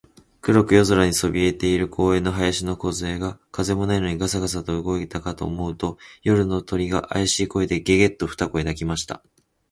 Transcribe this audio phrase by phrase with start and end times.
[0.41, 9.21] 黒く夜空にそびえている公園の林のこずえが、風もないのにガサガサと動いたかと思うと、夜の鳥が、あやしい声で、ゲ、ゲ、と二声鳴きました。